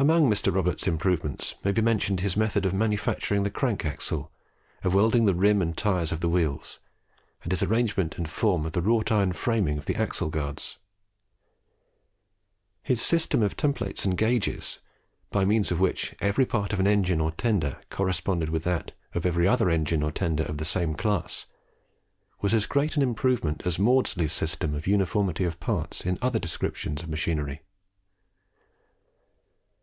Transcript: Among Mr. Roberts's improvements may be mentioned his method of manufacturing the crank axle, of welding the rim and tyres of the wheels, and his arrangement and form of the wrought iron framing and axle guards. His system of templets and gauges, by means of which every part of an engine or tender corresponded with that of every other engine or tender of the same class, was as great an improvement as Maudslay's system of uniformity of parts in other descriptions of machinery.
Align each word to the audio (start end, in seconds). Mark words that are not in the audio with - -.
Among 0.00 0.30
Mr. 0.30 0.50
Roberts's 0.54 0.88
improvements 0.88 1.56
may 1.62 1.72
be 1.72 1.82
mentioned 1.82 2.20
his 2.20 2.34
method 2.34 2.64
of 2.64 2.72
manufacturing 2.72 3.42
the 3.42 3.50
crank 3.50 3.84
axle, 3.84 4.32
of 4.82 4.94
welding 4.94 5.26
the 5.26 5.34
rim 5.34 5.60
and 5.60 5.76
tyres 5.76 6.10
of 6.10 6.20
the 6.20 6.28
wheels, 6.30 6.80
and 7.42 7.52
his 7.52 7.62
arrangement 7.62 8.16
and 8.16 8.26
form 8.26 8.64
of 8.64 8.72
the 8.72 8.80
wrought 8.80 9.12
iron 9.12 9.34
framing 9.34 9.76
and 9.76 9.90
axle 9.98 10.30
guards. 10.30 10.78
His 12.82 13.02
system 13.02 13.42
of 13.42 13.58
templets 13.58 14.06
and 14.06 14.16
gauges, 14.16 14.78
by 15.28 15.44
means 15.44 15.70
of 15.70 15.80
which 15.80 16.14
every 16.22 16.46
part 16.46 16.72
of 16.72 16.80
an 16.80 16.86
engine 16.86 17.20
or 17.20 17.32
tender 17.32 17.78
corresponded 17.90 18.48
with 18.48 18.64
that 18.64 18.92
of 19.12 19.26
every 19.26 19.46
other 19.46 19.68
engine 19.68 20.02
or 20.02 20.10
tender 20.12 20.44
of 20.44 20.56
the 20.56 20.64
same 20.64 20.94
class, 20.94 21.44
was 22.40 22.54
as 22.54 22.64
great 22.64 22.96
an 22.96 23.02
improvement 23.02 23.60
as 23.66 23.78
Maudslay's 23.78 24.32
system 24.32 24.72
of 24.74 24.86
uniformity 24.86 25.44
of 25.44 25.60
parts 25.60 26.06
in 26.06 26.16
other 26.22 26.38
descriptions 26.38 27.02
of 27.02 27.10
machinery. 27.10 27.60